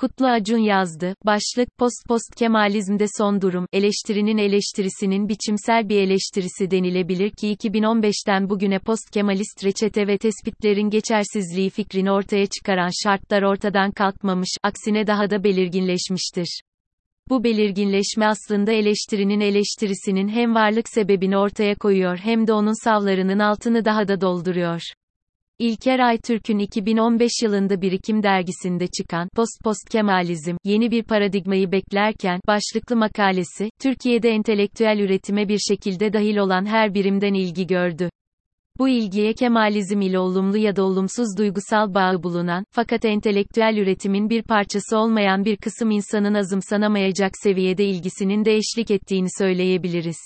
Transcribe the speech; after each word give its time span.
Kutlu 0.00 0.26
Acun 0.26 0.58
yazdı. 0.58 1.14
Başlık, 1.26 1.68
Post 1.78 2.08
Post 2.08 2.34
Kemalizmde 2.38 3.04
son 3.18 3.40
durum, 3.40 3.66
eleştirinin 3.72 4.38
eleştirisinin 4.38 5.28
biçimsel 5.28 5.88
bir 5.88 6.00
eleştirisi 6.00 6.70
denilebilir 6.70 7.30
ki 7.30 7.54
2015'ten 7.54 8.50
bugüne 8.50 8.78
post 8.78 9.10
Kemalist 9.12 9.64
reçete 9.64 10.06
ve 10.06 10.18
tespitlerin 10.18 10.90
geçersizliği 10.90 11.70
fikrini 11.70 12.10
ortaya 12.10 12.46
çıkaran 12.46 12.90
şartlar 13.04 13.42
ortadan 13.42 13.90
kalkmamış, 13.90 14.50
aksine 14.62 15.06
daha 15.06 15.30
da 15.30 15.44
belirginleşmiştir. 15.44 16.60
Bu 17.28 17.44
belirginleşme 17.44 18.26
aslında 18.26 18.72
eleştirinin 18.72 19.40
eleştirisinin 19.40 20.28
hem 20.28 20.54
varlık 20.54 20.88
sebebini 20.88 21.38
ortaya 21.38 21.74
koyuyor 21.74 22.18
hem 22.18 22.46
de 22.46 22.52
onun 22.52 22.84
savlarının 22.84 23.38
altını 23.38 23.84
daha 23.84 24.08
da 24.08 24.20
dolduruyor. 24.20 24.82
İlker 25.60 25.98
Aytürk'ün 25.98 26.58
2015 26.58 27.30
yılında 27.42 27.82
Birikim 27.82 28.22
dergisinde 28.22 28.86
çıkan 28.86 29.28
Post 29.36 29.64
Post 29.64 29.88
Kemalizm, 29.90 30.56
yeni 30.64 30.90
bir 30.90 31.02
paradigmayı 31.02 31.72
beklerken 31.72 32.40
başlıklı 32.46 32.96
makalesi, 32.96 33.70
Türkiye'de 33.80 34.30
entelektüel 34.30 34.98
üretime 34.98 35.48
bir 35.48 35.58
şekilde 35.58 36.12
dahil 36.12 36.36
olan 36.36 36.66
her 36.66 36.94
birimden 36.94 37.34
ilgi 37.34 37.66
gördü. 37.66 38.10
Bu 38.78 38.88
ilgiye 38.88 39.32
Kemalizm 39.32 40.00
ile 40.00 40.18
olumlu 40.18 40.56
ya 40.56 40.76
da 40.76 40.84
olumsuz 40.84 41.38
duygusal 41.38 41.94
bağı 41.94 42.22
bulunan, 42.22 42.64
fakat 42.70 43.04
entelektüel 43.04 43.76
üretimin 43.76 44.30
bir 44.30 44.42
parçası 44.42 44.98
olmayan 44.98 45.44
bir 45.44 45.56
kısım 45.56 45.90
insanın 45.90 46.34
azımsanamayacak 46.34 47.32
seviyede 47.34 47.84
ilgisinin 47.84 48.44
de 48.44 48.54
eşlik 48.54 48.90
ettiğini 48.90 49.28
söyleyebiliriz. 49.38 50.18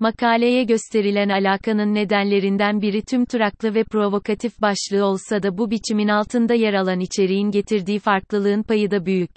Makaleye 0.00 0.64
gösterilen 0.64 1.28
alakanın 1.28 1.94
nedenlerinden 1.94 2.82
biri 2.82 3.02
tüm 3.02 3.24
turaklı 3.24 3.74
ve 3.74 3.84
provokatif 3.84 4.60
başlığı 4.62 5.04
olsa 5.04 5.42
da 5.42 5.58
bu 5.58 5.70
biçimin 5.70 6.08
altında 6.08 6.54
yer 6.54 6.74
alan 6.74 7.00
içeriğin 7.00 7.50
getirdiği 7.50 7.98
farklılığın 7.98 8.62
payı 8.62 8.90
da 8.90 9.06
büyük. 9.06 9.30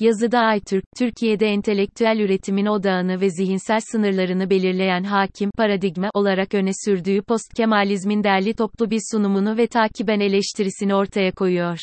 Yazıda 0.00 0.40
Aytürk, 0.40 0.84
Türkiye'de 0.98 1.46
entelektüel 1.46 2.18
üretimin 2.18 2.66
odağını 2.66 3.20
ve 3.20 3.30
zihinsel 3.30 3.80
sınırlarını 3.92 4.50
belirleyen 4.50 5.04
hakim 5.04 5.50
paradigma 5.56 6.10
olarak 6.14 6.54
öne 6.54 6.70
sürdüğü 6.84 7.22
postkemalizmin 7.22 8.24
derli 8.24 8.54
toplu 8.54 8.90
bir 8.90 9.00
sunumunu 9.12 9.56
ve 9.56 9.66
takiben 9.66 10.20
eleştirisini 10.20 10.94
ortaya 10.94 11.32
koyuyor. 11.32 11.78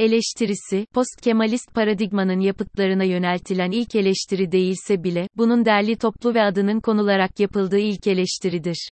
Eleştirisi, 0.00 0.86
post-Kemalist 0.94 1.74
paradigmanın 1.74 2.40
yapıtlarına 2.40 3.04
yöneltilen 3.04 3.70
ilk 3.70 3.94
eleştiri 3.94 4.52
değilse 4.52 5.04
bile, 5.04 5.28
bunun 5.36 5.64
derli 5.64 5.96
toplu 5.96 6.34
ve 6.34 6.42
adının 6.42 6.80
konularak 6.80 7.40
yapıldığı 7.40 7.78
ilk 7.78 8.06
eleştiridir. 8.06 8.88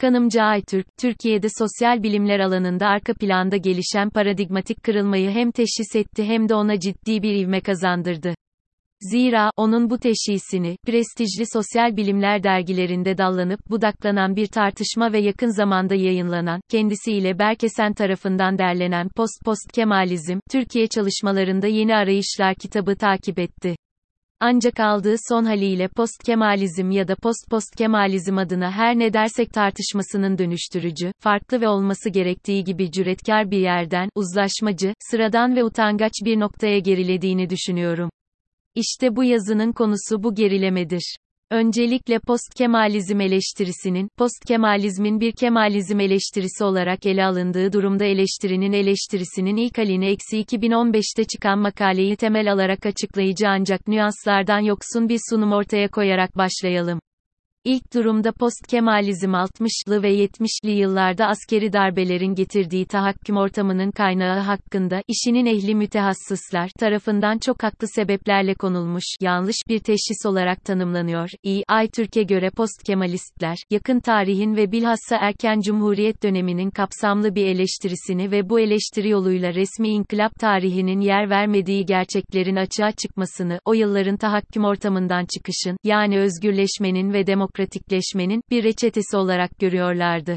Kanımca 0.00 0.42
Aytürk, 0.42 0.86
Türkiye'de 1.00 1.46
sosyal 1.58 2.02
bilimler 2.02 2.40
alanında 2.40 2.86
arka 2.86 3.14
planda 3.14 3.56
gelişen 3.56 4.10
paradigmatik 4.10 4.82
kırılmayı 4.82 5.30
hem 5.30 5.50
teşhis 5.50 5.96
etti 5.96 6.24
hem 6.24 6.48
de 6.48 6.54
ona 6.54 6.80
ciddi 6.80 7.22
bir 7.22 7.34
ivme 7.34 7.60
kazandırdı. 7.60 8.34
Zira, 9.10 9.50
onun 9.56 9.90
bu 9.90 9.98
teşhisini, 9.98 10.76
prestijli 10.86 11.44
sosyal 11.52 11.96
bilimler 11.96 12.42
dergilerinde 12.42 13.18
dallanıp 13.18 13.70
budaklanan 13.70 14.36
bir 14.36 14.46
tartışma 14.46 15.12
ve 15.12 15.18
yakın 15.18 15.56
zamanda 15.56 15.94
yayınlanan, 15.94 16.60
kendisiyle 16.70 17.38
Berkesen 17.38 17.92
tarafından 17.92 18.58
derlenen 18.58 19.08
Post 19.16 19.44
Post 19.44 19.72
Kemalizm, 19.72 20.38
Türkiye 20.50 20.86
çalışmalarında 20.86 21.66
yeni 21.66 21.96
arayışlar 21.96 22.54
kitabı 22.54 22.96
takip 22.96 23.38
etti. 23.38 23.76
Ancak 24.40 24.80
aldığı 24.80 25.14
son 25.28 25.44
haliyle 25.44 25.88
post 25.88 26.22
Kemalizm 26.26 26.90
ya 26.90 27.08
da 27.08 27.14
post 27.14 27.50
post 27.50 27.76
Kemalizm 27.78 28.38
adına 28.38 28.70
her 28.70 28.98
ne 28.98 29.12
dersek 29.12 29.52
tartışmasının 29.52 30.38
dönüştürücü, 30.38 31.12
farklı 31.20 31.60
ve 31.60 31.68
olması 31.68 32.10
gerektiği 32.10 32.64
gibi 32.64 32.90
cüretkar 32.90 33.50
bir 33.50 33.58
yerden, 33.58 34.08
uzlaşmacı, 34.14 34.94
sıradan 35.10 35.56
ve 35.56 35.64
utangaç 35.64 36.12
bir 36.24 36.40
noktaya 36.40 36.78
gerilediğini 36.78 37.50
düşünüyorum. 37.50 38.10
İşte 38.74 39.16
bu 39.16 39.24
yazının 39.24 39.72
konusu 39.72 40.22
bu 40.22 40.34
gerilemedir. 40.34 41.16
Öncelikle 41.50 42.18
post-Kemalizm 42.18 43.20
eleştirisinin, 43.20 44.08
post-Kemalizmin 44.18 45.20
bir 45.20 45.32
Kemalizm 45.32 46.00
eleştirisi 46.00 46.64
olarak 46.64 47.06
ele 47.06 47.24
alındığı 47.24 47.72
durumda 47.72 48.04
eleştirinin 48.04 48.72
eleştirisinin 48.72 49.56
ilk 49.56 49.78
halini 49.78 50.06
eksi 50.06 50.42
2015'te 50.42 51.24
çıkan 51.24 51.58
makaleyi 51.58 52.16
temel 52.16 52.52
alarak 52.52 52.86
açıklayıcı 52.86 53.48
ancak 53.48 53.88
nüanslardan 53.88 54.60
yoksun 54.60 55.08
bir 55.08 55.20
sunum 55.30 55.52
ortaya 55.52 55.88
koyarak 55.88 56.36
başlayalım. 56.36 57.00
İlk 57.64 57.94
durumda 57.94 58.32
post-Kemalizm 58.32 59.30
60'lı 59.30 60.02
ve 60.02 60.14
70'li 60.14 60.70
yıllarda 60.70 61.26
askeri 61.26 61.72
darbelerin 61.72 62.34
getirdiği 62.34 62.86
tahakküm 62.86 63.36
ortamının 63.36 63.90
kaynağı 63.90 64.38
hakkında, 64.38 65.02
işinin 65.08 65.46
ehli 65.46 65.74
mütehassıslar 65.74 66.70
tarafından 66.80 67.38
çok 67.38 67.62
haklı 67.62 67.88
sebeplerle 67.88 68.54
konulmuş, 68.54 69.04
yanlış 69.20 69.56
bir 69.68 69.78
teşhis 69.78 70.26
olarak 70.26 70.64
tanımlanıyor. 70.64 71.28
İ. 71.44 71.62
Aytürk'e 71.68 72.22
göre 72.22 72.50
post-Kemalistler, 72.50 73.56
yakın 73.70 74.00
tarihin 74.00 74.56
ve 74.56 74.72
bilhassa 74.72 75.16
erken 75.20 75.60
Cumhuriyet 75.60 76.22
döneminin 76.22 76.70
kapsamlı 76.70 77.34
bir 77.34 77.46
eleştirisini 77.46 78.30
ve 78.30 78.48
bu 78.48 78.60
eleştiri 78.60 79.08
yoluyla 79.08 79.54
resmi 79.54 79.88
inkılap 79.88 80.34
tarihinin 80.40 81.00
yer 81.00 81.30
vermediği 81.30 81.86
gerçeklerin 81.86 82.56
açığa 82.56 82.92
çıkmasını, 82.92 83.60
o 83.64 83.74
yılların 83.74 84.16
tahakküm 84.16 84.64
ortamından 84.64 85.26
çıkışın, 85.36 85.76
yani 85.84 86.18
özgürleşmenin 86.18 87.12
ve 87.12 87.26
demokrasinin 87.26 87.51
demokratikleşmenin 87.52 88.42
bir 88.50 88.64
reçetesi 88.64 89.16
olarak 89.16 89.58
görüyorlardı. 89.58 90.36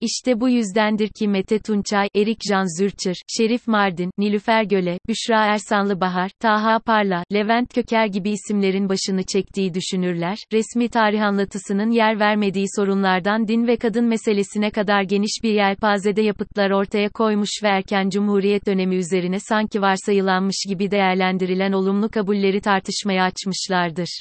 İşte 0.00 0.40
bu 0.40 0.48
yüzdendir 0.48 1.08
ki 1.08 1.28
Mete 1.28 1.58
Tunçay, 1.58 2.08
Erik 2.16 2.40
Can 2.50 2.80
Zürçer, 2.80 3.16
Şerif 3.28 3.66
Mardin, 3.66 4.10
Nilüfer 4.18 4.64
Göle, 4.64 4.98
Büşra 5.08 5.46
Ersanlı 5.46 6.00
Bahar, 6.00 6.30
Taha 6.40 6.78
Parla, 6.78 7.24
Levent 7.32 7.74
Köker 7.74 8.06
gibi 8.06 8.30
isimlerin 8.30 8.88
başını 8.88 9.22
çektiği 9.22 9.74
düşünürler, 9.74 10.38
resmi 10.52 10.88
tarih 10.88 11.22
anlatısının 11.22 11.90
yer 11.90 12.20
vermediği 12.20 12.66
sorunlardan 12.76 13.48
din 13.48 13.66
ve 13.66 13.76
kadın 13.76 14.04
meselesine 14.04 14.70
kadar 14.70 15.02
geniş 15.02 15.40
bir 15.42 15.54
yelpazede 15.54 16.22
yapıtlar 16.22 16.70
ortaya 16.70 17.08
koymuş 17.08 17.50
ve 17.62 17.68
erken 17.68 18.10
Cumhuriyet 18.10 18.66
dönemi 18.66 18.96
üzerine 18.96 19.40
sanki 19.40 19.82
varsayılanmış 19.82 20.56
gibi 20.68 20.90
değerlendirilen 20.90 21.72
olumlu 21.72 22.08
kabulleri 22.08 22.60
tartışmaya 22.60 23.24
açmışlardır. 23.24 24.20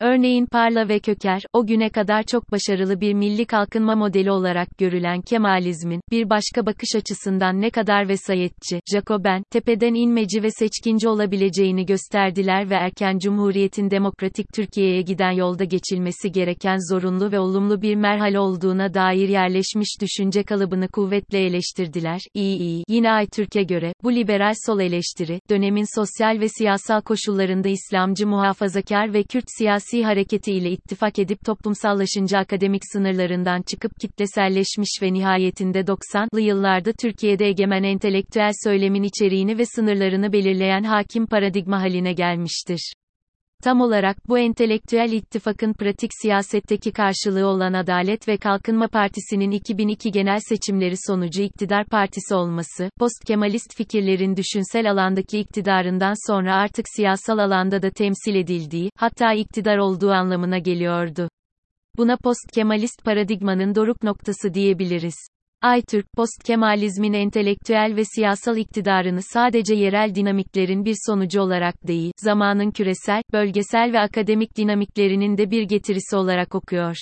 Örneğin 0.00 0.46
Parla 0.46 0.88
ve 0.88 0.98
Köker, 0.98 1.42
o 1.52 1.66
güne 1.66 1.90
kadar 1.90 2.22
çok 2.22 2.52
başarılı 2.52 3.00
bir 3.00 3.14
milli 3.14 3.44
kalkınma 3.46 3.94
modeli 3.94 4.30
olarak 4.30 4.78
görülen 4.78 5.20
Kemalizmin, 5.20 6.00
bir 6.10 6.30
başka 6.30 6.66
bakış 6.66 6.88
açısından 6.96 7.60
ne 7.60 7.70
kadar 7.70 8.08
vesayetçi, 8.08 8.80
Jacoben, 8.92 9.42
tepeden 9.50 9.94
inmeci 9.94 10.42
ve 10.42 10.50
seçkinci 10.50 11.08
olabileceğini 11.08 11.86
gösterdiler 11.86 12.70
ve 12.70 12.74
erken 12.74 13.18
Cumhuriyet'in 13.18 13.90
demokratik 13.90 14.46
Türkiye'ye 14.54 15.02
giden 15.02 15.30
yolda 15.30 15.64
geçilmesi 15.64 16.32
gereken 16.32 16.92
zorunlu 16.92 17.32
ve 17.32 17.38
olumlu 17.38 17.82
bir 17.82 17.94
merhale 17.94 18.38
olduğuna 18.38 18.94
dair 18.94 19.28
yerleşmiş 19.28 20.00
düşünce 20.00 20.42
kalıbını 20.42 20.88
kuvvetle 20.88 21.38
eleştirdiler. 21.38 22.20
İyi 22.34 22.58
iyi. 22.58 22.84
Yine 22.88 23.10
Aytürk'e 23.10 23.62
göre, 23.62 23.92
bu 24.02 24.12
liberal 24.12 24.54
sol 24.66 24.80
eleştiri, 24.80 25.40
dönemin 25.50 25.96
sosyal 26.00 26.40
ve 26.40 26.48
siyasal 26.48 27.00
koşullarında 27.00 27.68
İslamcı 27.68 28.26
muhafazakar 28.26 29.14
ve 29.14 29.22
Kürt 29.22 29.44
siyasi 29.58 29.83
siyasi 29.90 30.04
hareketi 30.04 30.52
ile 30.52 30.70
ittifak 30.70 31.18
edip 31.18 31.44
toplumsallaşınca 31.44 32.38
akademik 32.38 32.82
sınırlarından 32.92 33.62
çıkıp 33.62 34.00
kitleselleşmiş 34.00 34.90
ve 35.02 35.12
nihayetinde 35.12 35.80
90'lı 35.80 36.40
yıllarda 36.40 36.92
Türkiye'de 36.92 37.46
egemen 37.46 37.82
entelektüel 37.82 38.52
söylemin 38.64 39.02
içeriğini 39.02 39.58
ve 39.58 39.64
sınırlarını 39.66 40.32
belirleyen 40.32 40.82
hakim 40.82 41.26
paradigma 41.26 41.80
haline 41.80 42.12
gelmiştir. 42.12 42.92
Tam 43.64 43.80
olarak 43.80 44.28
bu 44.28 44.38
entelektüel 44.38 45.12
ittifakın 45.12 45.72
pratik 45.72 46.10
siyasetteki 46.22 46.92
karşılığı 46.92 47.46
olan 47.46 47.72
Adalet 47.72 48.28
ve 48.28 48.36
Kalkınma 48.36 48.88
Partisi'nin 48.88 49.50
2002 49.50 50.10
genel 50.10 50.38
seçimleri 50.48 50.94
sonucu 51.06 51.42
iktidar 51.42 51.86
partisi 51.86 52.34
olması, 52.34 52.90
post-Kemalist 52.98 53.76
fikirlerin 53.76 54.36
düşünsel 54.36 54.90
alandaki 54.90 55.38
iktidarından 55.38 56.30
sonra 56.30 56.54
artık 56.54 56.86
siyasal 56.96 57.38
alanda 57.38 57.82
da 57.82 57.90
temsil 57.90 58.34
edildiği, 58.34 58.90
hatta 58.96 59.32
iktidar 59.32 59.78
olduğu 59.78 60.10
anlamına 60.10 60.58
geliyordu. 60.58 61.28
Buna 61.96 62.16
post-Kemalist 62.16 63.04
paradigmanın 63.04 63.74
doruk 63.74 64.02
noktası 64.02 64.54
diyebiliriz. 64.54 65.33
Aytürk, 65.64 66.06
post-Kemalizmin 66.16 67.12
entelektüel 67.12 67.96
ve 67.96 68.04
siyasal 68.04 68.56
iktidarını 68.56 69.22
sadece 69.22 69.74
yerel 69.74 70.14
dinamiklerin 70.14 70.84
bir 70.84 70.96
sonucu 71.06 71.40
olarak 71.40 71.86
değil, 71.86 72.12
zamanın 72.16 72.70
küresel, 72.70 73.22
bölgesel 73.32 73.92
ve 73.92 74.00
akademik 74.00 74.56
dinamiklerinin 74.56 75.38
de 75.38 75.50
bir 75.50 75.62
getirisi 75.62 76.16
olarak 76.16 76.54
okuyor. 76.54 76.96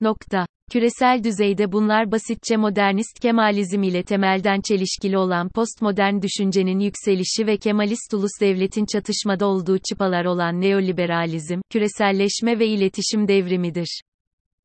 Nokta. 0.00 0.46
Küresel 0.72 1.24
düzeyde 1.24 1.72
bunlar 1.72 2.10
basitçe 2.10 2.56
modernist 2.56 3.20
Kemalizm 3.20 3.82
ile 3.82 4.02
temelden 4.02 4.60
çelişkili 4.60 5.18
olan 5.18 5.48
postmodern 5.48 6.22
düşüncenin 6.22 6.80
yükselişi 6.80 7.46
ve 7.46 7.56
Kemalist 7.56 8.14
ulus 8.14 8.40
devletin 8.40 8.86
çatışmada 8.92 9.46
olduğu 9.46 9.78
çıpalar 9.78 10.24
olan 10.24 10.60
neoliberalizm, 10.60 11.60
küreselleşme 11.70 12.58
ve 12.58 12.66
iletişim 12.66 13.28
devrimidir. 13.28 14.00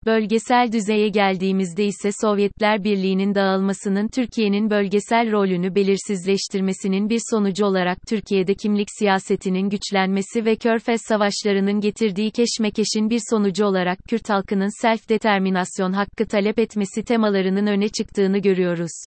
Bölgesel 0.05 0.71
düzeye 0.71 1.09
geldiğimizde 1.09 1.85
ise 1.85 2.09
Sovyetler 2.21 2.83
Birliği'nin 2.83 3.35
dağılmasının 3.35 4.07
Türkiye'nin 4.07 4.69
bölgesel 4.69 5.31
rolünü 5.31 5.75
belirsizleştirmesinin 5.75 7.09
bir 7.09 7.21
sonucu 7.31 7.65
olarak 7.65 7.97
Türkiye'de 8.09 8.53
kimlik 8.53 8.87
siyasetinin 8.99 9.69
güçlenmesi 9.69 10.45
ve 10.45 10.55
Körfez 10.55 11.01
savaşlarının 11.07 11.79
getirdiği 11.79 12.31
keşmekeşin 12.31 13.09
bir 13.09 13.21
sonucu 13.29 13.65
olarak 13.65 13.99
Kürt 14.09 14.29
halkının 14.29 14.83
self-determinasyon 14.83 15.93
hakkı 15.93 16.27
talep 16.27 16.59
etmesi 16.59 17.03
temalarının 17.03 17.67
öne 17.67 17.89
çıktığını 17.89 18.37
görüyoruz. 18.37 19.03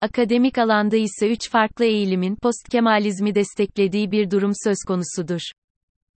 Akademik 0.00 0.58
alanda 0.58 0.96
ise 0.96 1.32
üç 1.32 1.50
farklı 1.50 1.84
eğilimin 1.84 2.36
post-Kemalizmi 2.36 3.34
desteklediği 3.34 4.10
bir 4.10 4.30
durum 4.30 4.52
söz 4.64 4.78
konusudur. 4.86 5.40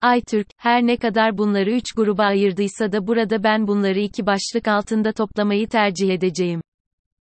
Aytürk, 0.02 0.48
her 0.58 0.88
ne 0.88 0.98
kadar 0.98 1.38
bunları 1.38 1.72
üç 1.72 1.94
gruba 1.96 2.24
ayırdıysa 2.24 2.92
da 2.92 3.08
burada 3.08 3.44
ben 3.44 3.68
bunları 3.68 4.00
iki 4.00 4.26
başlık 4.26 4.68
altında 4.68 5.12
toplamayı 5.12 5.68
tercih 5.70 6.10
edeceğim. 6.10 6.62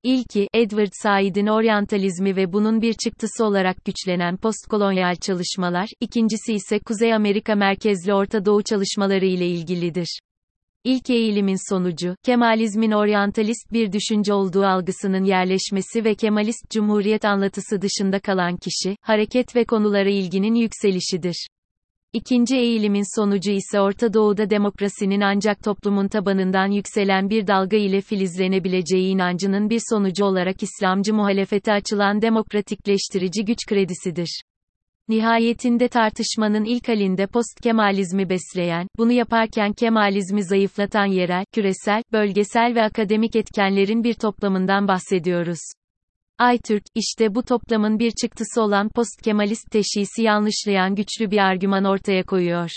İlki, 0.03 0.49
Edward 0.55 0.93
Said'in 1.03 1.47
oryantalizmi 1.47 2.37
ve 2.37 2.53
bunun 2.53 2.83
bir 2.83 2.95
çıktısı 2.95 3.45
olarak 3.45 3.85
güçlenen 3.85 4.37
postkolonyal 4.37 5.17
çalışmalar, 5.17 5.89
ikincisi 6.01 6.55
ise 6.55 6.79
Kuzey 6.79 7.15
Amerika 7.15 7.55
merkezli 7.55 8.15
Orta 8.15 8.45
Doğu 8.45 8.63
çalışmaları 8.63 9.27
ile 9.27 9.47
ilgilidir. 9.47 10.19
İlk 10.85 11.11
eğilimin 11.11 11.71
sonucu, 11.73 12.17
Kemalizmin 12.23 12.91
oryantalist 12.91 13.73
bir 13.73 13.93
düşünce 13.93 14.33
olduğu 14.35 14.65
algısının 14.65 15.25
yerleşmesi 15.25 16.05
ve 16.05 16.15
Kemalist 16.15 16.71
Cumhuriyet 16.71 17.25
anlatısı 17.25 17.83
dışında 17.83 18.21
kalan 18.21 18.57
kişi, 18.57 18.97
hareket 19.01 19.57
ve 19.57 19.65
konulara 19.65 20.11
ilginin 20.11 20.55
yükselişidir. 20.55 21.47
İkinci 22.15 22.57
eğilimin 22.57 23.21
sonucu 23.21 23.51
ise 23.51 23.81
Orta 23.81 24.15
Doğu'da 24.15 24.51
demokrasinin 24.51 25.21
ancak 25.21 25.65
toplumun 25.65 26.09
tabanından 26.09 26.67
yükselen 26.67 27.31
bir 27.31 27.47
dalga 27.47 27.77
ile 27.77 28.01
filizlenebileceği 28.01 29.09
inancının 29.09 29.71
bir 29.71 29.81
sonucu 29.91 30.25
olarak 30.25 30.63
İslamcı 30.63 31.15
muhalefete 31.15 31.73
açılan 31.73 32.23
demokratikleştirici 32.23 33.45
güç 33.45 33.59
kredisidir. 33.69 34.43
Nihayetinde 35.09 35.89
tartışmanın 35.89 36.65
ilk 36.65 36.89
halinde 36.89 37.27
post-Kemalizmi 37.27 38.29
besleyen, 38.29 38.87
bunu 38.99 39.13
yaparken 39.13 39.73
Kemalizmi 39.73 40.45
zayıflatan 40.45 41.07
yerel, 41.07 41.45
küresel, 41.53 42.03
bölgesel 42.13 42.75
ve 42.75 42.83
akademik 42.83 43.37
etkenlerin 43.37 44.05
bir 44.05 44.15
toplamından 44.15 44.89
bahsediyoruz. 44.89 45.61
Aytürk, 46.39 46.83
işte 46.95 47.35
bu 47.35 47.43
toplamın 47.43 47.99
bir 47.99 48.11
çıktısı 48.11 48.63
olan 48.63 48.89
post-Kemalist 48.89 49.71
teşhisi 49.71 50.23
yanlışlayan 50.23 50.95
güçlü 50.95 51.31
bir 51.31 51.39
argüman 51.39 51.85
ortaya 51.85 52.23
koyuyor. 52.23 52.71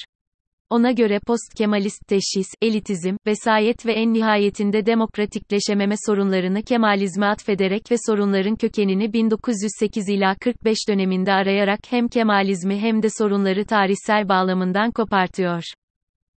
Ona 0.70 0.92
göre 0.92 1.20
post-Kemalist 1.28 2.08
teşhis, 2.08 2.48
elitizm, 2.62 3.16
vesayet 3.28 3.86
ve 3.86 3.94
en 3.94 4.14
nihayetinde 4.14 4.86
demokratikleşememe 4.86 5.96
sorunlarını 6.06 6.64
Kemalizme 6.64 7.26
atfederek 7.26 7.92
ve 7.92 7.96
sorunların 8.06 8.56
kökenini 8.56 9.14
1908 9.14 10.10
ila 10.10 10.36
45 10.36 10.78
döneminde 10.90 11.34
arayarak 11.34 11.80
hem 11.90 12.08
Kemalizmi 12.08 12.80
hem 12.80 13.04
de 13.04 13.08
sorunları 13.18 13.66
tarihsel 13.66 14.30
bağlamından 14.30 14.92
kopartıyor. 14.92 15.64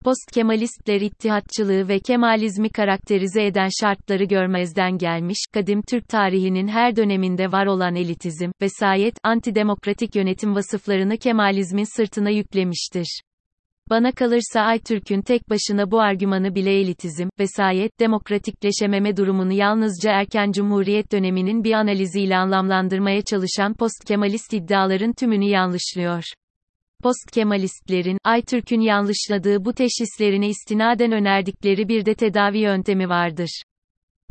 Post-Kemalistler 0.06 1.00
ittihatçılığı 1.00 1.88
ve 1.88 1.99
Kemalizmi 1.99 2.69
karakterize 2.70 3.47
eden 3.47 3.69
şartları 3.81 4.25
görmezden 4.25 4.99
gelmiş, 4.99 5.38
kadim 5.55 5.82
Türk 5.82 6.08
tarihinin 6.08 6.69
her 6.69 6.97
döneminde 6.97 7.53
var 7.53 7.67
olan 7.67 7.94
elitizm, 7.94 8.50
vesayet, 8.62 9.14
antidemokratik 9.23 10.17
yönetim 10.17 10.55
vasıflarını 10.55 11.19
Kemalizmin 11.19 11.97
sırtına 11.97 12.31
yüklemiştir. 12.31 13.20
Bana 13.91 14.12
kalırsa 14.12 14.61
Aytürk'ün 14.61 15.23
tek 15.23 15.50
başına 15.50 15.91
bu 15.91 16.00
argümanı 16.00 16.55
bile 16.55 16.81
elitizm, 16.81 17.29
vesayet, 17.38 18.00
demokratikleşememe 18.00 19.17
durumunu 19.17 19.53
yalnızca 19.53 20.11
erken 20.12 20.53
cumhuriyet 20.53 21.12
döneminin 21.12 21.64
bir 21.64 21.73
analiziyle 21.73 22.37
anlamlandırmaya 22.37 23.23
çalışan 23.23 23.75
post-Kemalist 23.75 24.53
iddiaların 24.53 25.12
tümünü 25.12 25.44
yanlışlıyor. 25.44 26.25
Post-Kemalistlerin, 27.02 28.19
Aytürk'ün 28.25 28.81
yanlışladığı 28.81 29.64
bu 29.64 29.72
teşhislerine 29.72 30.48
istinaden 30.48 31.12
önerdikleri 31.12 31.88
bir 31.88 32.06
de 32.06 32.14
tedavi 32.14 32.58
yöntemi 32.58 33.08
vardır. 33.08 33.62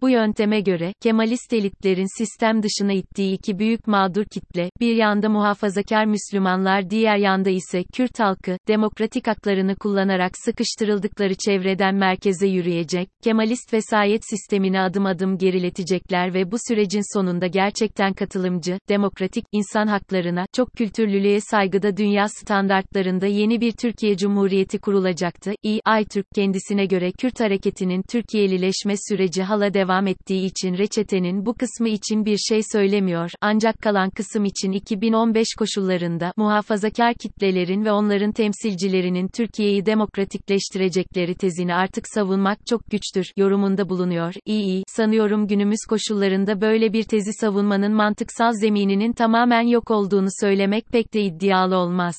Bu 0.02 0.10
yönteme 0.10 0.62
göre, 0.62 0.94
Kemalist 1.02 1.54
elitlerin 1.54 2.18
sistem 2.18 2.64
dışına 2.64 2.94
ittiği 2.94 3.34
iki 3.34 3.60
büyük 3.60 3.88
mağdur 3.88 4.26
kitle, 4.26 4.70
bir 4.80 4.96
yanda 4.96 5.30
muhafazakar 5.30 6.06
Müslümanlar 6.06 6.90
diğer 6.90 7.18
yanda 7.18 7.50
ise 7.50 7.84
Kürt 7.94 8.20
halkı, 8.20 8.58
demokratik 8.68 9.28
haklarını 9.28 9.76
kullanarak 9.76 10.32
sıkıştırıldıkları 10.38 11.36
çevreden 11.36 11.96
merkeze 11.96 12.48
yürüyecek, 12.48 13.10
Kemalist 13.24 13.74
vesayet 13.74 14.22
sistemini 14.30 14.80
adım 14.80 15.06
adım 15.06 15.38
geriletecekler 15.38 16.34
ve 16.34 16.52
bu 16.52 16.56
sürecin 16.68 17.18
sonunda 17.18 17.48
gerçekten 17.48 18.14
katılımcı, 18.14 18.80
demokratik, 18.90 19.46
insan 19.52 19.88
haklarına, 19.88 20.46
çok 20.54 20.74
kültürlülüğe 20.74 21.40
saygıda 21.42 21.98
dünya 21.98 22.28
standartlarında 22.28 23.26
yeni 23.26 23.62
bir 23.62 23.72
Türkiye 23.72 24.18
Cumhuriyeti 24.18 24.80
kurulacaktı. 24.80 25.54
İ. 25.64 25.80
Aytürk 25.86 26.26
kendisine 26.36 26.86
göre 26.86 27.12
Kürt 27.12 27.40
hareketinin 27.40 28.04
Türkiye'lileşme 28.10 28.94
süreci 29.10 29.44
hala 29.44 29.74
devam 29.74 29.85
devam 29.86 30.08
ettiği 30.08 30.46
için 30.46 30.78
reçetenin 30.78 31.46
bu 31.46 31.54
kısmı 31.54 31.90
için 31.90 32.26
bir 32.26 32.38
şey 32.38 32.62
söylemiyor, 32.72 33.32
ancak 33.42 33.82
kalan 33.82 34.10
kısım 34.10 34.46
için 34.46 34.72
2015 34.72 35.48
koşullarında, 35.58 36.34
muhafazakar 36.38 37.14
kitlelerin 37.14 37.86
ve 37.86 37.92
onların 37.92 38.32
temsilcilerinin 38.32 39.28
Türkiye'yi 39.28 39.86
demokratikleştirecekleri 39.86 41.36
tezini 41.36 41.76
artık 41.76 42.08
savunmak 42.08 42.58
çok 42.66 42.82
güçtür, 42.92 43.26
yorumunda 43.38 43.90
bulunuyor. 43.90 44.34
İyi, 44.46 44.84
sanıyorum 44.88 45.48
günümüz 45.48 45.80
koşullarında 45.90 46.62
böyle 46.62 46.94
bir 46.94 47.04
tezi 47.04 47.34
savunmanın 47.34 47.94
mantıksal 47.94 48.52
zemininin 48.52 49.14
tamamen 49.14 49.68
yok 49.68 49.92
olduğunu 49.92 50.30
söylemek 50.42 50.86
pek 50.92 51.14
de 51.14 51.22
iddialı 51.22 51.76
olmaz. 51.76 52.16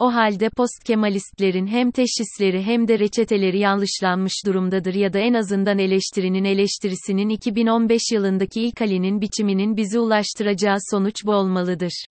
O 0.00 0.14
halde 0.14 0.50
post-Kemalistlerin 0.50 1.66
hem 1.66 1.90
teşhisleri 1.90 2.62
hem 2.62 2.88
de 2.88 2.98
reçeteleri 2.98 3.58
yanlışlanmış 3.58 4.32
durumdadır 4.46 4.94
ya 4.94 5.12
da 5.12 5.18
en 5.18 5.34
azından 5.34 5.78
eleştirinin 5.78 6.44
eleştirisinin 6.44 7.28
2015 7.28 8.02
yılındaki 8.12 8.62
ilk 8.62 8.80
halinin 8.80 9.20
biçiminin 9.20 9.76
bizi 9.76 9.98
ulaştıracağı 9.98 10.76
sonuç 10.90 11.14
bu 11.24 11.32
olmalıdır. 11.32 12.04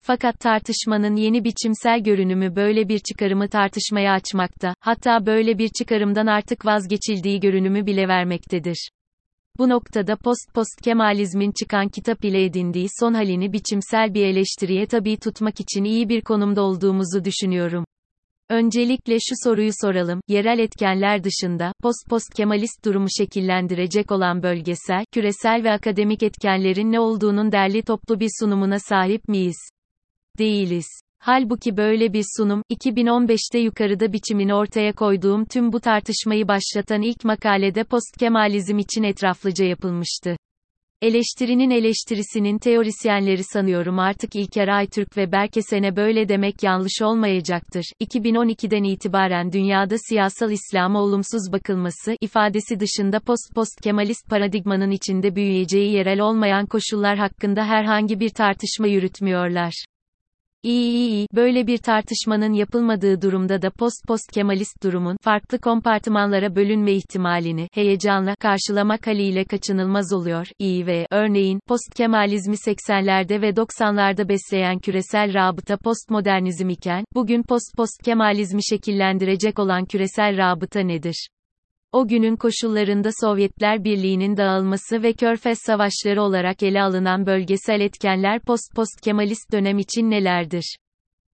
Fakat 0.00 0.40
tartışmanın 0.40 1.16
yeni 1.16 1.44
biçimsel 1.44 2.00
görünümü 2.00 2.56
böyle 2.56 2.88
bir 2.88 2.98
çıkarımı 2.98 3.48
tartışmaya 3.48 4.12
açmakta, 4.12 4.74
hatta 4.80 5.26
böyle 5.26 5.58
bir 5.58 5.68
çıkarımdan 5.68 6.26
artık 6.26 6.66
vazgeçildiği 6.66 7.40
görünümü 7.40 7.86
bile 7.86 8.08
vermektedir. 8.08 8.90
Bu 9.60 9.68
noktada 9.68 10.16
post-post 10.16 10.80
Kemalizmin 10.84 11.52
çıkan 11.52 11.88
kitap 11.88 12.24
ile 12.24 12.44
edindiği 12.44 12.86
son 13.00 13.14
halini 13.14 13.52
biçimsel 13.52 14.14
bir 14.14 14.26
eleştiriye 14.26 14.86
tabi 14.86 15.16
tutmak 15.16 15.60
için 15.60 15.84
iyi 15.84 16.08
bir 16.08 16.20
konumda 16.20 16.62
olduğumuzu 16.62 17.24
düşünüyorum. 17.24 17.84
Öncelikle 18.48 19.16
şu 19.20 19.34
soruyu 19.44 19.70
soralım, 19.80 20.20
yerel 20.28 20.58
etkenler 20.58 21.24
dışında, 21.24 21.72
post-post 21.82 22.34
Kemalist 22.34 22.84
durumu 22.84 23.06
şekillendirecek 23.18 24.12
olan 24.12 24.42
bölgesel, 24.42 25.04
küresel 25.12 25.64
ve 25.64 25.70
akademik 25.70 26.22
etkenlerin 26.22 26.92
ne 26.92 27.00
olduğunun 27.00 27.52
derli 27.52 27.82
toplu 27.82 28.20
bir 28.20 28.30
sunumuna 28.40 28.78
sahip 28.78 29.28
miyiz? 29.28 29.58
Değiliz. 30.38 30.86
Halbuki 31.22 31.76
böyle 31.76 32.12
bir 32.12 32.24
sunum, 32.36 32.62
2015'te 32.70 33.58
yukarıda 33.58 34.12
biçimini 34.12 34.54
ortaya 34.54 34.92
koyduğum 34.92 35.44
tüm 35.44 35.72
bu 35.72 35.80
tartışmayı 35.80 36.48
başlatan 36.48 37.02
ilk 37.02 37.24
makalede 37.24 37.84
postkemalizm 37.84 38.78
için 38.78 39.02
etraflıca 39.02 39.64
yapılmıştı. 39.64 40.36
Eleştirinin 41.02 41.70
eleştirisinin 41.70 42.58
teorisyenleri 42.58 43.44
sanıyorum 43.44 43.98
artık 43.98 44.36
İlker 44.36 44.68
Aytürk 44.68 45.16
ve 45.16 45.32
Berkesen'e 45.32 45.96
böyle 45.96 46.28
demek 46.28 46.62
yanlış 46.62 47.02
olmayacaktır. 47.02 47.84
2012'den 48.02 48.84
itibaren 48.84 49.52
dünyada 49.52 49.94
siyasal 50.08 50.50
İslam'a 50.50 51.02
olumsuz 51.02 51.52
bakılması 51.52 52.16
ifadesi 52.20 52.80
dışında 52.80 53.20
post-post 53.20 53.80
Kemalist 53.82 54.30
paradigmanın 54.30 54.90
içinde 54.90 55.36
büyüyeceği 55.36 55.92
yerel 55.92 56.20
olmayan 56.20 56.66
koşullar 56.66 57.18
hakkında 57.18 57.64
herhangi 57.64 58.20
bir 58.20 58.30
tartışma 58.30 58.86
yürütmüyorlar. 58.86 59.84
İyi 60.62 60.90
iyi 60.90 61.08
iyi, 61.08 61.26
böyle 61.34 61.66
bir 61.66 61.78
tartışmanın 61.78 62.52
yapılmadığı 62.52 63.22
durumda 63.22 63.62
da 63.62 63.70
post-post 63.70 64.32
Kemalist 64.32 64.82
durumun, 64.82 65.16
farklı 65.22 65.58
kompartımanlara 65.58 66.56
bölünme 66.56 66.92
ihtimalini, 66.92 67.68
heyecanla, 67.72 68.34
karşılamak 68.34 69.06
haliyle 69.06 69.44
kaçınılmaz 69.44 70.12
oluyor. 70.12 70.46
İyi 70.58 70.86
ve, 70.86 71.06
örneğin, 71.10 71.60
post-Kemalizmi 71.68 72.54
80'lerde 72.54 73.42
ve 73.42 73.50
90'larda 73.50 74.28
besleyen 74.28 74.78
küresel 74.78 75.34
rabıta 75.34 75.76
postmodernizm 75.76 76.68
iken, 76.68 77.04
bugün 77.14 77.42
post-post 77.42 78.02
Kemalizmi 78.04 78.64
şekillendirecek 78.64 79.58
olan 79.58 79.84
küresel 79.84 80.36
rabıta 80.36 80.80
nedir? 80.80 81.28
O 81.92 82.08
günün 82.08 82.36
koşullarında 82.36 83.10
Sovyetler 83.20 83.84
Birliği'nin 83.84 84.36
dağılması 84.36 85.02
ve 85.02 85.12
Körfez 85.12 85.58
Savaşları 85.66 86.22
olarak 86.22 86.62
ele 86.62 86.82
alınan 86.82 87.26
bölgesel 87.26 87.80
etkenler 87.80 88.40
post-post 88.40 89.00
Kemalist 89.04 89.52
dönem 89.52 89.78
için 89.78 90.10
nelerdir? 90.10 90.76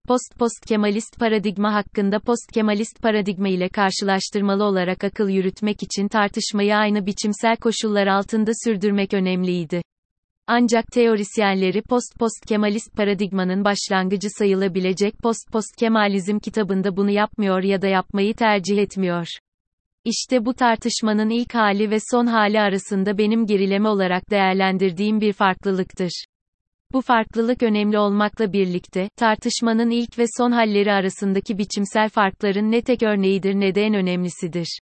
Post-post-Kemalist 0.08 1.20
paradigma 1.20 1.74
hakkında 1.74 2.20
post-Kemalist 2.20 3.02
paradigma 3.02 3.48
ile 3.48 3.70
karşılaştırmalı 3.70 4.64
olarak 4.64 5.04
akıl 5.04 5.30
yürütmek 5.30 5.84
için 5.84 6.08
tartışmayı 6.08 6.76
aynı 6.76 7.06
biçimsel 7.06 7.56
koşullar 7.56 8.08
altında 8.08 8.52
sürdürmek 8.64 9.14
önemliydi. 9.14 9.82
Ancak 10.48 10.86
teorisyenleri 10.88 11.82
post-post-Kemalist 11.82 12.96
paradigmanın 12.96 13.66
başlangıcı 13.66 14.28
sayılabilecek 14.38 15.14
post-post-Kemalizm 15.24 16.40
kitabında 16.40 16.98
bunu 16.98 17.12
yapmıyor 17.12 17.64
ya 17.64 17.82
da 17.82 17.88
yapmayı 17.88 18.34
tercih 18.34 18.78
etmiyor. 18.78 19.28
İşte 20.06 20.46
bu 20.46 20.54
tartışmanın 20.54 21.30
ilk 21.30 21.56
hali 21.56 21.92
ve 21.92 21.98
son 22.12 22.26
hali 22.26 22.60
arasında 22.60 23.18
benim 23.18 23.46
gerileme 23.46 23.90
olarak 23.90 24.30
değerlendirdiğim 24.30 25.22
bir 25.22 25.34
farklılıktır. 25.34 26.26
Bu 26.94 27.02
farklılık 27.02 27.64
önemli 27.64 27.98
olmakla 27.98 28.54
birlikte, 28.54 29.10
tartışmanın 29.18 29.90
ilk 29.90 30.20
ve 30.20 30.26
son 30.38 30.52
halleri 30.52 30.92
arasındaki 30.92 31.58
biçimsel 31.58 32.10
farkların 32.10 32.72
ne 32.72 32.82
tek 32.82 33.04
örneğidir 33.04 33.54
ne 33.54 33.76
de 33.76 33.82
en 33.82 33.94
önemlisidir. 33.94 34.80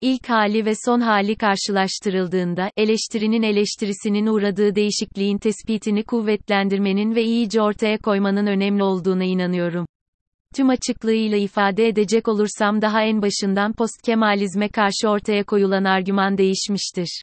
İlk 0.00 0.30
hali 0.30 0.64
ve 0.64 0.72
son 0.84 1.00
hali 1.00 1.36
karşılaştırıldığında, 1.36 2.70
eleştirinin 2.76 3.42
eleştirisinin 3.42 4.26
uğradığı 4.26 4.74
değişikliğin 4.74 5.38
tespitini 5.38 6.04
kuvvetlendirmenin 6.04 7.14
ve 7.14 7.22
iyice 7.22 7.62
ortaya 7.62 7.98
koymanın 7.98 8.46
önemli 8.46 8.82
olduğuna 8.82 9.24
inanıyorum. 9.24 9.86
Tüm 10.56 10.68
açıklığıyla 10.68 11.38
ifade 11.38 11.88
edecek 11.88 12.28
olursam 12.28 12.82
daha 12.82 13.02
en 13.02 13.22
başından 13.22 13.72
postkemalizme 13.72 14.68
karşı 14.68 15.08
ortaya 15.08 15.44
koyulan 15.44 15.84
argüman 15.84 16.38
değişmiştir. 16.38 17.22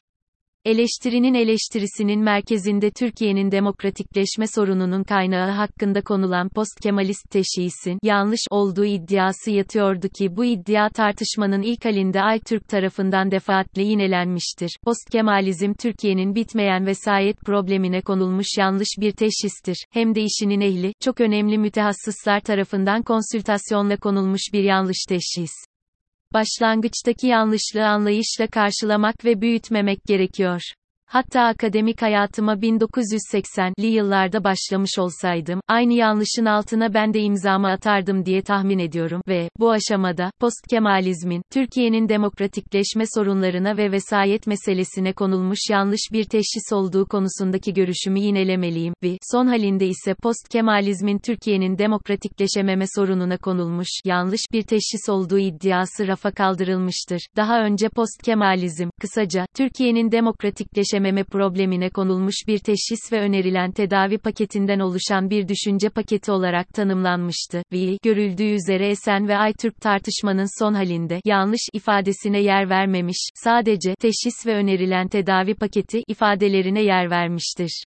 Eleştirinin 0.68 1.34
eleştirisinin 1.34 2.20
merkezinde 2.20 2.90
Türkiye'nin 2.90 3.50
demokratikleşme 3.50 4.46
sorununun 4.54 5.02
kaynağı 5.02 5.50
hakkında 5.50 6.02
konulan 6.02 6.48
post-Kemalist 6.48 7.30
teşhisin 7.30 7.98
yanlış 8.02 8.40
olduğu 8.50 8.84
iddiası 8.84 9.50
yatıyordu 9.50 10.08
ki 10.08 10.36
bu 10.36 10.44
iddia 10.44 10.88
tartışmanın 10.88 11.62
ilk 11.62 11.84
halinde 11.84 12.22
Aytürk 12.22 12.68
tarafından 12.68 13.30
defaatle 13.30 13.82
yinelenmiştir. 13.82 14.78
Post-Kemalizm 14.84 15.72
Türkiye'nin 15.72 16.34
bitmeyen 16.34 16.86
vesayet 16.86 17.40
problemine 17.40 18.00
konulmuş 18.00 18.46
yanlış 18.58 18.88
bir 19.00 19.12
teşhistir. 19.12 19.84
Hem 19.90 20.14
de 20.14 20.22
işinin 20.22 20.60
ehli, 20.60 20.92
çok 21.00 21.20
önemli 21.20 21.58
mütehassıslar 21.58 22.40
tarafından 22.40 23.02
konsültasyonla 23.02 23.96
konulmuş 23.96 24.42
bir 24.52 24.62
yanlış 24.62 25.04
teşhis. 25.08 25.67
Başlangıçtaki 26.32 27.26
yanlışlığı 27.26 27.86
anlayışla 27.86 28.46
karşılamak 28.46 29.24
ve 29.24 29.40
büyütmemek 29.40 30.04
gerekiyor. 30.06 30.62
Hatta 31.10 31.42
akademik 31.42 32.02
hayatıma 32.02 32.54
1980'li 32.54 33.86
yıllarda 33.86 34.44
başlamış 34.44 34.98
olsaydım, 34.98 35.60
aynı 35.68 35.92
yanlışın 35.92 36.44
altına 36.44 36.94
ben 36.94 37.14
de 37.14 37.20
imzamı 37.20 37.68
atardım 37.68 38.24
diye 38.24 38.42
tahmin 38.42 38.78
ediyorum 38.78 39.22
ve, 39.28 39.48
bu 39.58 39.70
aşamada, 39.70 40.30
postkemalizmin, 40.40 41.42
Türkiye'nin 41.52 42.08
demokratikleşme 42.08 43.04
sorunlarına 43.14 43.76
ve 43.76 43.92
vesayet 43.92 44.46
meselesine 44.46 45.12
konulmuş 45.12 45.58
yanlış 45.70 46.00
bir 46.12 46.24
teşhis 46.24 46.72
olduğu 46.72 47.06
konusundaki 47.06 47.74
görüşümü 47.74 48.18
yinelemeliyim, 48.18 48.94
ve, 49.02 49.18
son 49.32 49.46
halinde 49.46 49.86
ise 49.86 50.14
postkemalizmin 50.14 51.18
Türkiye'nin 51.18 51.78
demokratikleşememe 51.78 52.84
sorununa 52.96 53.36
konulmuş 53.36 53.88
yanlış 54.04 54.40
bir 54.52 54.62
teşhis 54.62 55.08
olduğu 55.08 55.38
iddiası 55.38 56.06
rafa 56.06 56.30
kaldırılmıştır. 56.30 57.20
Daha 57.36 57.60
önce 57.64 57.88
postkemalizm, 57.88 58.88
kısaca, 59.00 59.46
Türkiye'nin 59.56 60.12
demokratikleşememe 60.12 60.97
erişememe 60.98 61.24
problemine 61.24 61.90
konulmuş 61.90 62.34
bir 62.48 62.58
teşhis 62.58 63.12
ve 63.12 63.20
önerilen 63.20 63.72
tedavi 63.72 64.18
paketinden 64.18 64.78
oluşan 64.78 65.30
bir 65.30 65.48
düşünce 65.48 65.88
paketi 65.88 66.32
olarak 66.32 66.68
tanımlanmıştı. 66.68 67.62
Ve, 67.72 67.98
görüldüğü 68.02 68.50
üzere 68.54 68.88
Esen 68.88 69.28
ve 69.28 69.36
Aytürk 69.36 69.80
tartışmanın 69.80 70.58
son 70.58 70.74
halinde, 70.74 71.20
yanlış 71.24 71.60
ifadesine 71.72 72.40
yer 72.40 72.70
vermemiş, 72.70 73.28
sadece, 73.34 73.94
teşhis 73.94 74.46
ve 74.46 74.54
önerilen 74.54 75.08
tedavi 75.08 75.54
paketi, 75.54 76.02
ifadelerine 76.08 76.82
yer 76.82 77.10
vermiştir. 77.10 77.84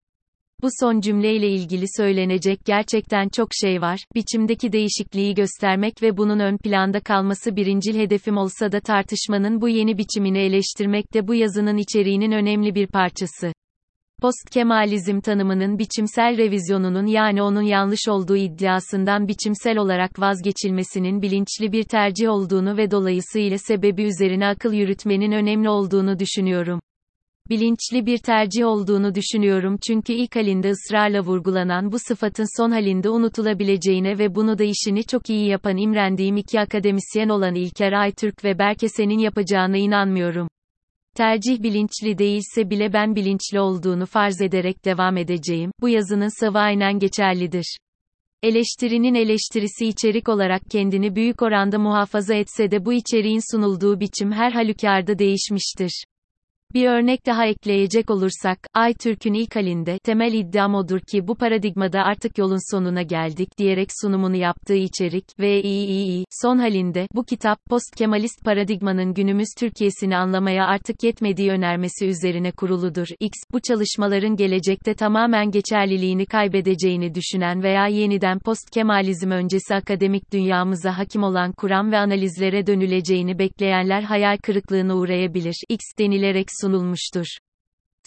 Bu 0.61 0.67
son 0.79 1.01
cümleyle 1.01 1.49
ilgili 1.49 1.85
söylenecek 1.97 2.65
gerçekten 2.65 3.29
çok 3.29 3.47
şey 3.61 3.81
var. 3.81 3.99
Biçimdeki 4.15 4.71
değişikliği 4.71 5.33
göstermek 5.33 6.01
ve 6.01 6.17
bunun 6.17 6.39
ön 6.39 6.57
planda 6.57 6.99
kalması 6.99 7.55
birincil 7.55 7.99
hedefim 7.99 8.37
olsa 8.37 8.71
da 8.71 8.79
tartışmanın 8.79 9.61
bu 9.61 9.69
yeni 9.69 9.97
biçimini 9.97 10.37
eleştirmek 10.37 11.13
de 11.13 11.27
bu 11.27 11.35
yazının 11.35 11.77
içeriğinin 11.77 12.31
önemli 12.31 12.75
bir 12.75 12.87
parçası. 12.87 13.51
Postkemalizm 14.21 15.19
tanımının 15.19 15.79
biçimsel 15.79 16.37
revizyonunun 16.37 17.05
yani 17.05 17.41
onun 17.41 17.61
yanlış 17.61 18.07
olduğu 18.07 18.37
iddiasından 18.37 19.27
biçimsel 19.27 19.77
olarak 19.77 20.19
vazgeçilmesinin 20.19 21.21
bilinçli 21.21 21.71
bir 21.71 21.83
tercih 21.83 22.29
olduğunu 22.29 22.77
ve 22.77 22.91
dolayısıyla 22.91 23.57
sebebi 23.57 24.03
üzerine 24.03 24.47
akıl 24.47 24.73
yürütmenin 24.73 25.31
önemli 25.31 25.69
olduğunu 25.69 26.19
düşünüyorum 26.19 26.79
bilinçli 27.49 28.05
bir 28.05 28.17
tercih 28.17 28.65
olduğunu 28.65 29.15
düşünüyorum 29.15 29.77
çünkü 29.87 30.13
ilk 30.13 30.35
halinde 30.35 30.69
ısrarla 30.69 31.21
vurgulanan 31.21 31.91
bu 31.91 31.99
sıfatın 31.99 32.57
son 32.57 32.71
halinde 32.71 33.09
unutulabileceğine 33.09 34.17
ve 34.17 34.35
bunu 34.35 34.57
da 34.57 34.63
işini 34.63 35.03
çok 35.03 35.29
iyi 35.29 35.47
yapan 35.47 35.77
imrendiğim 35.77 36.37
iki 36.37 36.59
akademisyen 36.59 37.29
olan 37.29 37.55
İlker 37.55 37.93
Aytürk 37.93 38.43
ve 38.43 38.59
Berkesen'in 38.59 39.19
yapacağına 39.19 39.77
inanmıyorum. 39.77 40.47
Tercih 41.15 41.63
bilinçli 41.63 42.17
değilse 42.17 42.69
bile 42.69 42.93
ben 42.93 43.15
bilinçli 43.15 43.59
olduğunu 43.59 44.05
farz 44.05 44.41
ederek 44.41 44.85
devam 44.85 45.17
edeceğim. 45.17 45.71
Bu 45.81 45.89
yazının 45.89 46.39
savı 46.39 46.57
aynen 46.57 46.99
geçerlidir. 46.99 47.77
Eleştirinin 48.43 49.15
eleştirisi 49.15 49.85
içerik 49.85 50.29
olarak 50.29 50.61
kendini 50.71 51.15
büyük 51.15 51.41
oranda 51.41 51.79
muhafaza 51.79 52.33
etse 52.35 52.71
de 52.71 52.85
bu 52.85 52.93
içeriğin 52.93 53.55
sunulduğu 53.55 53.99
biçim 53.99 54.31
her 54.31 54.51
halükarda 54.51 55.19
değişmiştir. 55.19 56.03
Bir 56.73 56.87
örnek 56.87 57.25
daha 57.25 57.45
ekleyecek 57.45 58.09
olursak, 58.09 58.59
Aytürk'ün 58.73 59.33
ilk 59.33 59.55
halinde, 59.55 59.99
temel 59.99 60.33
iddiam 60.33 60.75
odur 60.75 60.99
ki 60.99 61.27
bu 61.27 61.35
paradigmada 61.35 62.03
artık 62.03 62.37
yolun 62.37 62.73
sonuna 62.73 63.01
geldik 63.01 63.57
diyerek 63.57 63.87
sunumunu 64.01 64.35
yaptığı 64.35 64.75
içerik, 64.75 65.39
ve 65.39 65.61
iyi 65.61 66.25
son 66.41 66.57
halinde, 66.57 67.07
bu 67.15 67.23
kitap, 67.23 67.65
post-Kemalist 67.65 68.45
paradigmanın 68.45 69.13
günümüz 69.13 69.47
Türkiye'sini 69.57 70.17
anlamaya 70.17 70.65
artık 70.65 71.03
yetmediği 71.03 71.51
önermesi 71.51 72.07
üzerine 72.07 72.51
kuruludur. 72.51 73.07
X, 73.19 73.33
bu 73.51 73.59
çalışmaların 73.67 74.35
gelecekte 74.35 74.93
tamamen 74.93 75.51
geçerliliğini 75.51 76.25
kaybedeceğini 76.25 77.15
düşünen 77.15 77.63
veya 77.63 77.87
yeniden 77.87 78.39
post-Kemalizm 78.39 79.31
öncesi 79.31 79.75
akademik 79.75 80.33
dünyamıza 80.33 80.97
hakim 80.97 81.23
olan 81.23 81.51
kuram 81.51 81.91
ve 81.91 81.97
analizlere 81.97 82.67
dönüleceğini 82.67 83.39
bekleyenler 83.39 84.01
hayal 84.01 84.37
kırıklığına 84.37 84.95
uğrayabilir. 84.95 85.55
X 85.69 85.79
denilerek 85.99 86.47
sunulmuştur. 86.61 87.27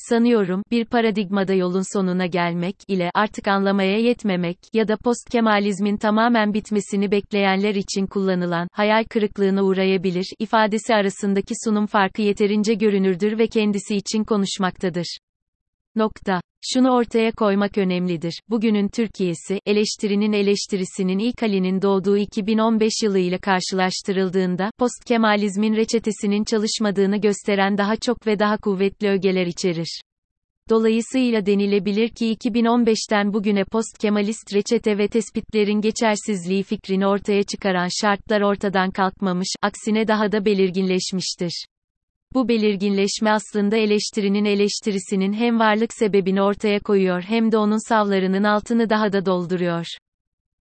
Sanıyorum, 0.09 0.63
bir 0.71 0.85
paradigmada 0.85 1.55
yolun 1.55 1.99
sonuna 1.99 2.27
gelmek 2.27 2.77
ile 2.89 3.11
artık 3.15 3.49
anlamaya 3.49 3.99
yetmemek 3.99 4.59
ya 4.73 4.89
da 4.89 4.97
postkemalizmin 4.97 5.97
tamamen 5.97 6.55
bitmesini 6.55 7.11
bekleyenler 7.11 7.75
için 7.75 8.07
kullanılan 8.07 8.69
hayal 8.73 9.05
kırıklığına 9.05 9.63
uğrayabilir 9.63 10.27
ifadesi 10.39 10.95
arasındaki 10.95 11.55
sunum 11.65 11.87
farkı 11.87 12.23
yeterince 12.23 12.75
görünürdür 12.75 13.39
ve 13.39 13.47
kendisi 13.47 13.97
için 13.97 14.25
konuşmaktadır. 14.25 15.19
Nokta. 15.97 16.41
Şunu 16.73 16.91
ortaya 16.91 17.33
koymak 17.33 17.79
önemlidir. 17.79 18.41
Bugünün 18.49 18.89
Türkiye'si, 18.89 19.61
eleştirinin 19.67 20.33
eleştirisinin 20.33 21.19
ilk 21.19 21.43
halinin 21.43 21.83
doğduğu 21.83 22.17
2015 22.17 22.93
yılı 23.03 23.19
ile 23.19 23.39
karşılaştırıldığında, 23.39 24.71
postkemalizmin 24.79 25.77
reçetesinin 25.77 26.45
çalışmadığını 26.45 27.17
gösteren 27.17 27.79
daha 27.79 27.97
çok 27.97 28.27
ve 28.27 28.39
daha 28.39 28.57
kuvvetli 28.57 29.09
ögeler 29.09 29.47
içerir. 29.47 30.01
Dolayısıyla 30.71 31.47
denilebilir 31.47 32.09
ki 32.09 32.37
2015'ten 32.37 33.33
bugüne 33.33 33.65
post-Kemalist 33.65 34.55
reçete 34.55 34.99
ve 34.99 35.09
tespitlerin 35.09 35.81
geçersizliği 35.81 36.63
fikrini 36.63 37.07
ortaya 37.07 37.43
çıkaran 37.43 37.89
şartlar 38.01 38.41
ortadan 38.41 38.91
kalkmamış, 38.91 39.49
aksine 39.63 40.09
daha 40.09 40.33
da 40.33 40.45
belirginleşmiştir. 40.45 41.65
Bu 42.35 42.49
belirginleşme 42.49 43.31
aslında 43.31 43.77
eleştirinin 43.77 44.45
eleştirisinin 44.45 45.33
hem 45.33 45.59
varlık 45.59 45.95
sebebini 45.95 46.43
ortaya 46.43 46.81
koyuyor 46.81 47.23
hem 47.23 47.53
de 47.53 47.59
onun 47.59 47.89
savlarının 47.89 48.45
altını 48.45 48.91
daha 48.91 49.13
da 49.13 49.27
dolduruyor. 49.27 49.87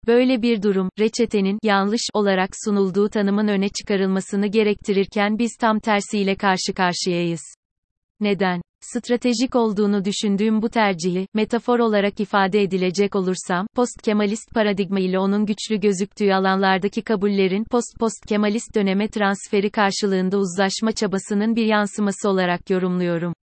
Böyle 0.08 0.42
bir 0.42 0.62
durum, 0.62 0.90
reçetenin 1.00 1.60
yanlış 1.64 2.02
olarak 2.14 2.50
sunulduğu 2.66 3.10
tanımın 3.10 3.48
öne 3.48 3.70
çıkarılmasını 3.70 4.48
gerektirirken 4.48 5.40
biz 5.40 5.52
tam 5.60 5.80
tersiyle 5.80 6.36
karşı 6.36 6.74
karşıyayız. 6.76 7.42
Neden? 8.20 8.62
Stratejik 8.82 9.56
olduğunu 9.56 10.06
düşündüğüm 10.06 10.62
bu 10.62 10.70
tercihi, 10.70 11.28
metafor 11.34 11.80
olarak 11.80 12.20
ifade 12.20 12.62
edilecek 12.62 13.16
olursam, 13.16 13.68
post-Kemalist 13.76 14.54
paradigma 14.54 15.00
ile 15.00 15.20
onun 15.20 15.46
güçlü 15.46 15.80
gözüktüğü 15.80 16.34
alanlardaki 16.34 17.02
kabullerin 17.02 17.64
post-post-Kemalist 17.64 18.76
döneme 18.76 19.08
transferi 19.08 19.70
karşılığında 19.70 20.38
uzlaşma 20.38 20.92
çabasının 20.92 21.56
bir 21.56 21.66
yansıması 21.66 22.30
olarak 22.30 22.70
yorumluyorum. 22.70 23.34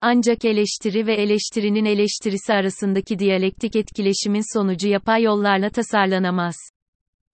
Ancak 0.00 0.44
eleştiri 0.44 1.06
ve 1.06 1.14
eleştirinin 1.14 1.84
eleştirisi 1.84 2.52
arasındaki 2.52 3.18
diyalektik 3.18 3.76
etkileşimin 3.76 4.58
sonucu 4.58 4.88
yapay 4.88 5.22
yollarla 5.22 5.70
tasarlanamaz. 5.70 6.71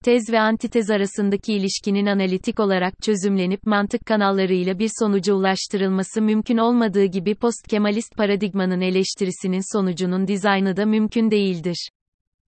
Tez 0.05 0.29
ve 0.31 0.39
antitez 0.39 0.89
arasındaki 0.89 1.53
ilişkinin 1.53 2.05
analitik 2.05 2.59
olarak 2.59 2.93
çözümlenip 3.01 3.65
mantık 3.65 4.05
kanallarıyla 4.05 4.79
bir 4.79 4.89
sonuca 4.99 5.33
ulaştırılması 5.33 6.21
mümkün 6.21 6.57
olmadığı 6.57 7.05
gibi 7.05 7.35
post-Kemalist 7.35 8.17
paradigmanın 8.17 8.81
eleştirisinin 8.81 9.77
sonucunun 9.77 10.27
dizaynı 10.27 10.77
da 10.77 10.85
mümkün 10.85 11.31
değildir. 11.31 11.89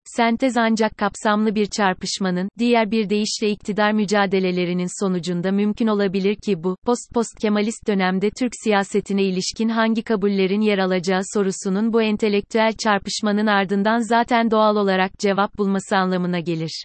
Sentez 0.04 0.56
ancak 0.56 0.98
kapsamlı 0.98 1.54
bir 1.54 1.66
çarpışmanın, 1.66 2.48
diğer 2.58 2.90
bir 2.90 3.10
deyişle 3.10 3.50
iktidar 3.50 3.92
mücadelelerinin 3.92 5.04
sonucunda 5.04 5.52
mümkün 5.52 5.86
olabilir 5.86 6.36
ki 6.36 6.62
bu, 6.64 6.76
post-post-Kemalist 6.86 7.88
dönemde 7.88 8.30
Türk 8.30 8.52
siyasetine 8.64 9.22
ilişkin 9.22 9.68
hangi 9.68 10.02
kabullerin 10.02 10.60
yer 10.60 10.78
alacağı 10.78 11.22
sorusunun 11.34 11.92
bu 11.92 12.02
entelektüel 12.02 12.72
çarpışmanın 12.84 13.46
ardından 13.46 13.98
zaten 14.08 14.50
doğal 14.50 14.76
olarak 14.76 15.18
cevap 15.18 15.58
bulması 15.58 15.96
anlamına 15.96 16.40
gelir. 16.40 16.84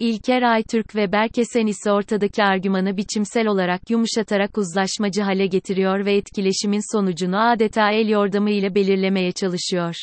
İlker 0.00 0.42
Aytürk 0.42 0.96
ve 0.96 1.12
Berkesen 1.12 1.66
ise 1.66 1.92
ortadaki 1.92 2.44
argümanı 2.44 2.96
biçimsel 2.96 3.46
olarak 3.46 3.90
yumuşatarak 3.90 4.58
uzlaşmacı 4.58 5.22
hale 5.22 5.46
getiriyor 5.46 6.04
ve 6.04 6.16
etkileşimin 6.16 6.92
sonucunu 6.96 7.50
adeta 7.50 7.90
el 7.90 8.08
yordamı 8.08 8.50
ile 8.50 8.74
belirlemeye 8.74 9.32
çalışıyor. 9.32 9.94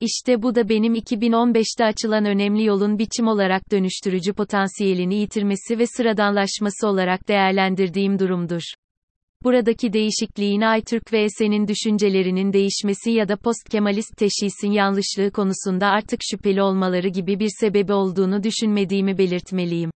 İşte 0.00 0.42
bu 0.42 0.54
da 0.54 0.68
benim 0.68 0.94
2015'te 0.94 1.84
açılan 1.84 2.24
önemli 2.24 2.64
yolun 2.64 2.98
biçim 2.98 3.28
olarak 3.28 3.70
dönüştürücü 3.70 4.32
potansiyelini 4.32 5.14
yitirmesi 5.14 5.78
ve 5.78 5.86
sıradanlaşması 5.86 6.88
olarak 6.88 7.28
değerlendirdiğim 7.28 8.18
durumdur. 8.18 8.62
Buradaki 9.44 9.92
değişikliğin 9.92 10.60
Aytürk 10.60 11.12
ve 11.12 11.22
Esen'in 11.22 11.68
düşüncelerinin 11.68 12.52
değişmesi 12.52 13.10
ya 13.10 13.28
da 13.28 13.36
post-Kemalist 13.36 14.16
teşhisin 14.16 14.70
yanlışlığı 14.70 15.30
konusunda 15.30 15.86
artık 15.86 16.20
şüpheli 16.30 16.62
olmaları 16.62 17.08
gibi 17.08 17.40
bir 17.40 17.50
sebebi 17.60 17.92
olduğunu 17.92 18.42
düşünmediğimi 18.42 19.18
belirtmeliyim. 19.18 19.90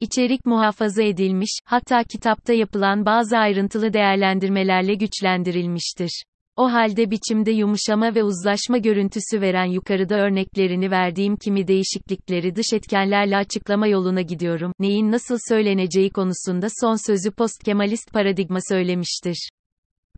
İçerik 0.00 0.46
muhafaza 0.46 1.02
edilmiş, 1.02 1.58
hatta 1.64 2.04
kitapta 2.04 2.52
yapılan 2.52 3.06
bazı 3.06 3.38
ayrıntılı 3.38 3.92
değerlendirmelerle 3.92 4.94
güçlendirilmiştir. 4.94 6.22
O 6.56 6.72
halde 6.72 7.10
biçimde 7.10 7.50
yumuşama 7.50 8.14
ve 8.14 8.22
uzlaşma 8.22 8.78
görüntüsü 8.78 9.40
veren 9.40 9.64
yukarıda 9.64 10.14
örneklerini 10.14 10.90
verdiğim 10.90 11.36
kimi 11.36 11.68
değişiklikleri 11.68 12.56
dış 12.56 12.66
etkenlerle 12.72 13.36
açıklama 13.36 13.86
yoluna 13.86 14.20
gidiyorum. 14.20 14.72
Neyin 14.78 15.12
nasıl 15.12 15.38
söyleneceği 15.48 16.10
konusunda 16.10 16.66
son 16.80 17.06
sözü 17.06 17.30
post-Kemalist 17.30 18.12
paradigma 18.12 18.58
söylemiştir. 18.68 19.48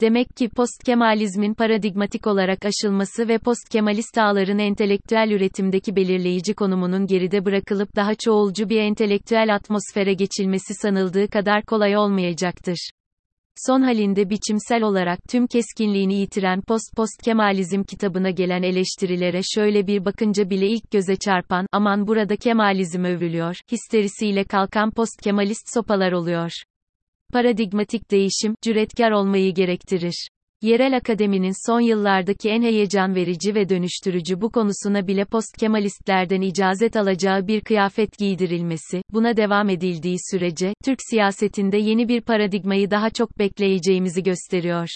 Demek 0.00 0.26
ki 0.36 0.48
post-Kemalizmin 0.48 1.54
paradigmatik 1.54 2.26
olarak 2.26 2.58
aşılması 2.64 3.28
ve 3.28 3.38
post-Kemalist 3.38 4.18
ağların 4.18 4.58
entelektüel 4.58 5.30
üretimdeki 5.30 5.96
belirleyici 5.96 6.54
konumunun 6.54 7.06
geride 7.06 7.44
bırakılıp 7.44 7.96
daha 7.96 8.14
çoğulcu 8.14 8.68
bir 8.68 8.80
entelektüel 8.80 9.54
atmosfere 9.54 10.14
geçilmesi 10.14 10.74
sanıldığı 10.74 11.28
kadar 11.28 11.62
kolay 11.62 11.96
olmayacaktır. 11.96 12.90
Son 13.56 13.82
halinde 13.82 14.30
biçimsel 14.30 14.82
olarak 14.82 15.18
tüm 15.28 15.46
keskinliğini 15.46 16.14
yitiren 16.14 16.60
Post-Post 16.60 17.22
Kemalizm 17.24 17.82
kitabına 17.82 18.30
gelen 18.30 18.62
eleştirilere 18.62 19.40
şöyle 19.54 19.86
bir 19.86 20.04
bakınca 20.04 20.50
bile 20.50 20.68
ilk 20.68 20.90
göze 20.90 21.16
çarpan, 21.16 21.66
aman 21.72 22.06
burada 22.06 22.36
Kemalizm 22.36 23.04
övülüyor, 23.04 23.56
histerisiyle 23.72 24.44
kalkan 24.44 24.90
post-Kemalist 24.90 25.74
sopalar 25.74 26.12
oluyor. 26.12 26.50
Paradigmatik 27.32 28.10
değişim, 28.10 28.54
cüretkar 28.62 29.10
olmayı 29.10 29.54
gerektirir. 29.54 30.28
Yerel 30.64 30.96
akademinin 30.96 31.66
son 31.66 31.80
yıllardaki 31.80 32.50
en 32.50 32.62
heyecan 32.62 33.14
verici 33.14 33.54
ve 33.54 33.68
dönüştürücü 33.68 34.40
bu 34.40 34.50
konusuna 34.50 35.06
bile 35.06 35.24
post-Kemalistlerden 35.24 36.40
icazet 36.40 36.96
alacağı 36.96 37.46
bir 37.46 37.60
kıyafet 37.60 38.18
giydirilmesi, 38.18 39.02
buna 39.12 39.36
devam 39.36 39.68
edildiği 39.68 40.16
sürece, 40.30 40.74
Türk 40.84 40.98
siyasetinde 41.10 41.76
yeni 41.76 42.08
bir 42.08 42.20
paradigmayı 42.20 42.90
daha 42.90 43.10
çok 43.10 43.38
bekleyeceğimizi 43.38 44.22
gösteriyor. 44.22 44.88